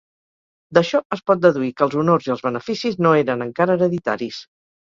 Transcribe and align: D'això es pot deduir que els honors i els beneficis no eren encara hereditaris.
D'això 0.77 1.01
es 1.17 1.21
pot 1.31 1.43
deduir 1.43 1.69
que 1.75 1.85
els 1.89 1.99
honors 2.03 2.31
i 2.31 2.35
els 2.37 2.43
beneficis 2.47 2.99
no 3.07 3.15
eren 3.21 3.47
encara 3.49 3.79
hereditaris. 3.79 4.45